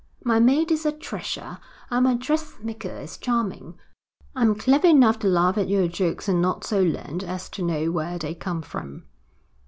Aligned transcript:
My 0.23 0.39
maid 0.39 0.71
is 0.71 0.83
a 0.83 0.91
treasure, 0.91 1.59
and 1.91 2.05
my 2.05 2.15
dressmaker 2.15 2.89
is 2.89 3.19
charming. 3.19 3.75
I'm 4.35 4.55
clever 4.55 4.87
enough 4.87 5.19
to 5.19 5.27
laugh 5.27 5.59
at 5.59 5.67
your 5.69 5.87
jokes 5.87 6.27
and 6.27 6.41
not 6.41 6.63
so 6.63 6.81
learned 6.81 7.23
as 7.23 7.49
to 7.49 7.61
know 7.61 7.91
where 7.91 8.17
they 8.17 8.33
come 8.33 8.63
from.' 8.63 9.03